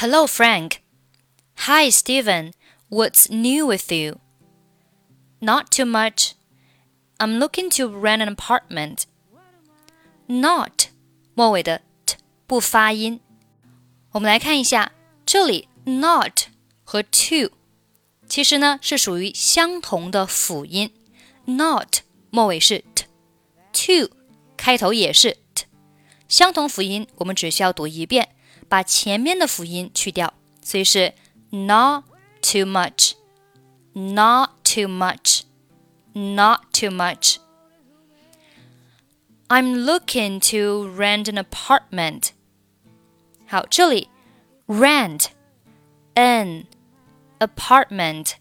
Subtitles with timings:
[0.00, 0.82] Hello, Frank.
[1.66, 2.52] Hi, Steven.
[2.88, 4.20] What's new with you?
[5.40, 6.32] Not too much.
[7.18, 9.04] I'm looking to rent an apartment.
[10.26, 10.88] Not
[11.34, 12.16] 末尾的 t
[12.46, 13.20] 不发音。
[14.12, 14.92] 我们来看一下，
[15.24, 16.48] 这里 not
[16.84, 17.50] 和 to
[18.28, 20.92] 其实呢是属于相同的辅音。
[21.44, 22.84] not 末尾是
[23.72, 24.10] t，to
[24.56, 25.64] 开头也是 t，
[26.28, 28.34] 相同辅音，我们只需要读一遍，
[28.70, 31.14] 把前面的辅音去掉，所以是
[31.50, 32.04] not
[32.42, 42.30] too much，not too much，not too much。I'm looking to rent an apartment。
[43.46, 44.08] 好，这里
[44.66, 45.26] rent
[46.14, 46.66] an
[47.38, 48.32] apartment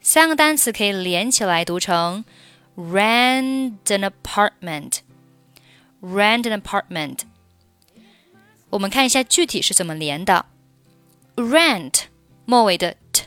[0.00, 2.24] 三个单词可以连起来读成
[2.76, 7.20] rent an apartment。rent an apartment。
[8.69, 10.45] 我们看一下具体是怎么连的。
[11.35, 12.03] rent
[12.45, 13.23] 末尾的 t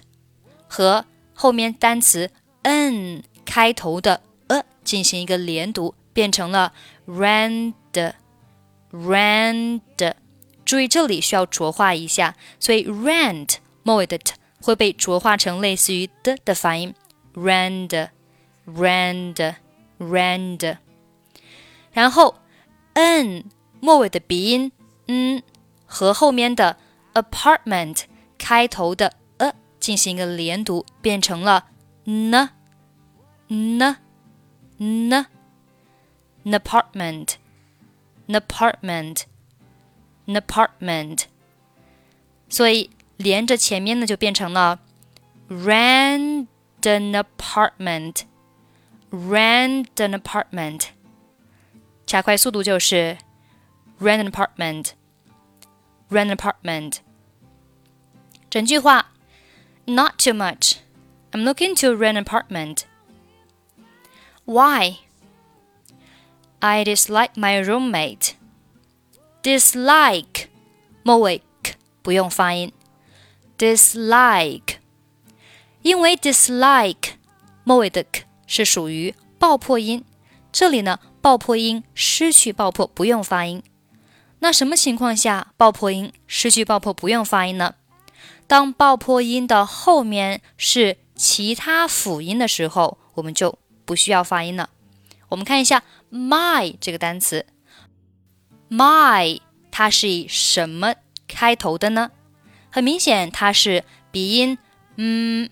[0.68, 2.30] 和后面单词
[2.62, 6.72] n 开头的 a 进行一个连读，变成了
[7.06, 7.74] rent
[8.92, 10.14] rent。
[10.64, 16.94] 注意这里需要浊化一下，所以 rent 末尾的 t 会被浊化成类似于的的发音
[17.34, 18.08] ，rent
[18.66, 19.54] rent
[19.98, 20.77] rent。
[21.92, 22.36] 然后
[22.92, 23.44] n
[23.80, 24.70] 末尾的鼻音，
[25.09, 25.41] 嗯，
[25.86, 26.78] 和后面的
[27.14, 28.03] apartment
[28.38, 31.66] 开头的 a 进行一个连读，变成了
[32.05, 32.50] n
[33.47, 33.97] n
[34.78, 35.25] n
[36.44, 37.36] n apartment
[38.28, 39.23] n apartment
[40.25, 41.23] n apartment。
[42.50, 44.80] 所以连着前面呢，就变成了
[45.50, 46.47] rent
[46.81, 48.22] an apartment
[49.11, 50.88] rent an apartment。
[52.05, 53.17] 加快速度就是
[54.00, 54.91] rent an apartment,
[56.09, 56.97] rent an apartment。
[58.50, 59.11] 整句话
[59.86, 60.78] not too much.
[61.31, 62.83] I'm looking to rent an apartment.
[64.45, 65.00] Why?
[66.59, 68.34] I dislike my roommate.
[69.44, 70.47] Dislike
[71.03, 72.72] 末尾 k 不用发音。
[73.57, 74.78] Dislike，
[75.81, 77.13] 因为 dislike
[77.63, 80.03] 末尾的 k 是属于爆破音，
[80.51, 83.62] 这里呢爆破音失去爆破，不用发音。
[84.41, 87.75] 那什么情况下爆破音失去爆破不用发音呢？
[88.47, 94.71] 当爆破音的后面是其他辅音的时候，我们就不需要发音了。
[95.28, 97.47] 我们看一下 my 这个单词
[98.69, 99.41] ，my
[99.71, 100.95] 它是以什么
[101.28, 102.11] 开头的呢？
[102.71, 104.59] 很明显，它是鼻音，
[104.97, 105.49] 嗯，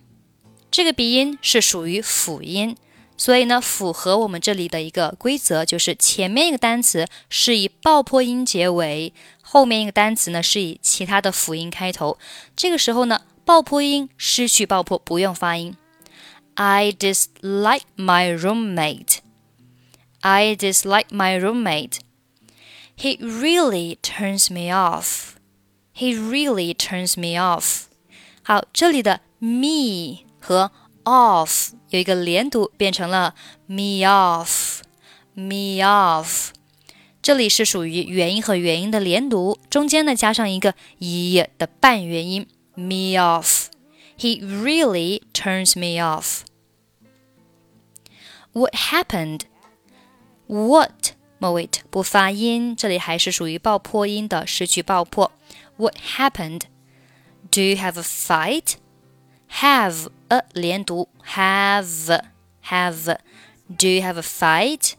[0.70, 2.76] 这个鼻音是属于辅音。
[3.18, 9.12] 所以呢，符合我们这里的一个规则，就是前面一个单词是以爆破音结尾，
[9.42, 12.16] 后面一个单词呢是以其他的辅音开头。
[12.56, 15.76] 这个时候呢，爆破音失去爆破，不用发音。
[16.54, 19.18] I dislike my roommate.
[20.20, 21.98] I dislike my roommate.
[22.96, 25.34] He really turns me off.
[25.94, 27.86] He really turns me off.
[28.42, 30.70] 好，这里的 me 和
[31.07, 33.35] off 有一个连读，变成了
[33.65, 36.49] me off，me off。
[37.21, 46.41] 这里是属于元音和元音的连读，中间呢加上一个 e 的半元音，me off。He really turns me off.
[48.51, 49.41] What happened?
[50.47, 55.31] What 末尾不发音，这里还是属于爆破音的，失去爆破。
[55.77, 56.61] What happened?
[57.51, 58.75] Do you have a fight?
[59.59, 62.21] have a 连读，have
[62.65, 63.17] have.
[63.69, 64.93] Do you have a fight?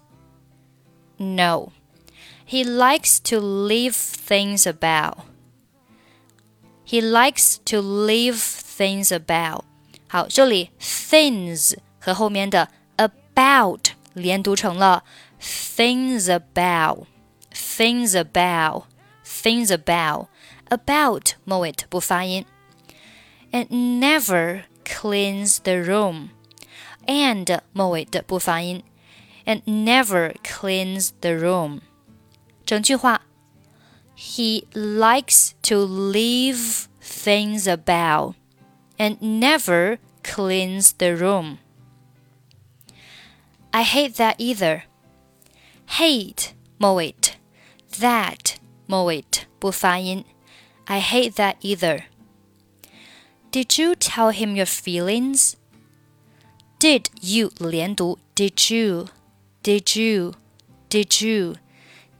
[1.18, 1.72] No.
[2.46, 5.18] He likes to leave things about.
[6.86, 9.64] He likes to leave things about.
[10.08, 15.04] 好，这里 things 和后面的 about 连读成了
[15.40, 17.06] things about,
[17.52, 18.84] things about,
[19.24, 20.28] things about,
[20.68, 22.44] about 末尾不发音。
[23.52, 23.68] and
[24.00, 26.30] never cleans the room.
[27.06, 28.82] and 末尾的不发音，
[29.44, 31.80] and never cleans the room。
[32.64, 33.22] 整句话，
[34.16, 38.34] He likes to leave things about
[38.96, 41.58] and never cleans the room.
[43.70, 44.84] I hate that either.
[45.98, 47.14] Hate 末尾
[48.00, 49.24] that 末尾
[49.58, 50.24] 不发音。
[50.86, 52.04] I hate that either.
[53.50, 55.54] Did you tell him your feelings?
[56.78, 59.08] Did you 连读 Did you?
[59.62, 60.34] Did you?
[60.90, 61.56] Did you?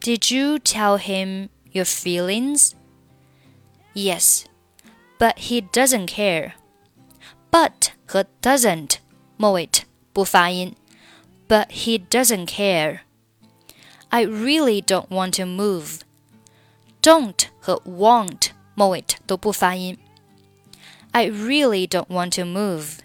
[0.00, 2.74] Did you tell him your feelings?
[3.94, 4.44] Yes,
[5.18, 6.54] But he doesn't care.
[7.50, 8.98] But 和 doesn't
[9.36, 9.68] 末尾
[10.12, 10.74] 不发音。
[11.48, 13.00] But he doesn't care.
[14.08, 16.00] I really don't want to move.
[17.02, 19.98] Don't 和 won't 末尾都不发音。
[21.12, 22.98] I really don't want to move.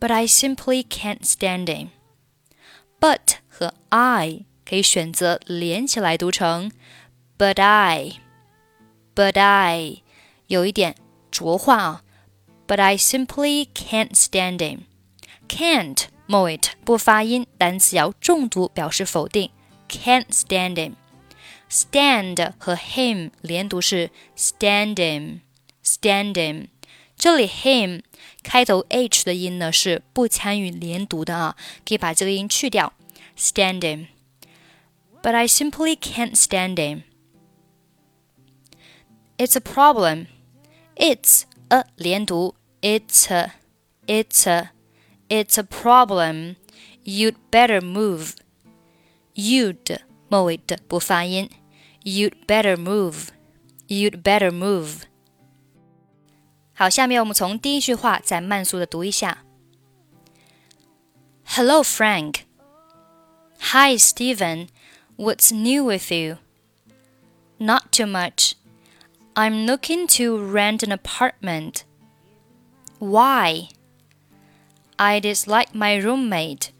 [0.00, 1.88] But I simply can't stand him.
[3.00, 6.72] But 和 I 可以选择连起来读成
[7.36, 8.14] But I.
[9.14, 10.02] But I
[10.46, 10.96] 有一点
[11.30, 12.02] 浊化啊。
[12.66, 14.80] But I simply can't stand him.
[15.48, 19.50] Can't 末尾不发音，单词要重读表示否定。
[19.88, 20.94] Can't stand him.
[21.70, 25.40] Stand 和 him 连读是 stand him,
[25.82, 26.68] stand him。
[27.16, 28.02] 这里 him
[28.42, 31.56] 开头 h 的音呢是不参与连读的啊，
[31.86, 32.92] 可以把这个音去掉。
[33.36, 34.06] Stand him.
[35.22, 37.02] But I simply can't stand him.
[39.36, 40.26] It's a problem.
[40.96, 43.52] It's a 连读，it's a,
[44.06, 44.70] it's a,
[45.28, 46.56] it's a problem.
[47.04, 48.32] You'd better move.
[49.34, 51.50] You'd 末尾的不发音，
[52.02, 53.28] You'd better move.
[53.86, 55.02] You'd better move.
[56.74, 59.44] 好，下面我们从第一句话再慢速的读一下。
[61.44, 62.42] Hello, Frank.
[63.72, 64.68] Hi, Stephen.
[65.16, 66.38] What's new with you?
[67.58, 68.52] Not too much.
[69.34, 71.82] I'm looking to rent an apartment.
[73.00, 73.68] Why?
[74.96, 76.70] I dislike my roommate.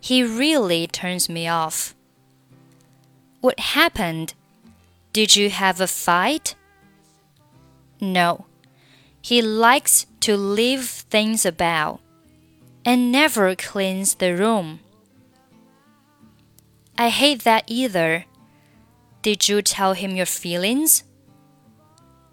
[0.00, 1.94] He really turns me off.
[3.40, 4.34] What happened?
[5.12, 6.54] Did you have a fight?
[8.00, 8.46] No.
[9.21, 12.01] He likes to leave things about
[12.83, 14.79] and never cleans the room.
[16.97, 18.25] I hate that either.
[19.21, 21.03] Did you tell him your feelings?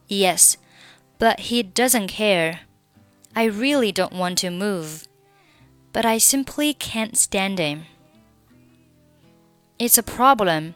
[0.06, 0.56] Yes,
[1.18, 2.60] but he doesn't care.
[3.36, 5.06] I really don't want to move,
[5.92, 7.84] but I simply can't stand him.
[9.78, 10.74] It's a problem.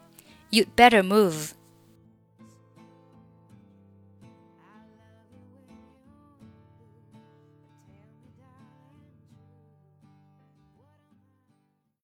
[0.51, 1.55] You'd better move.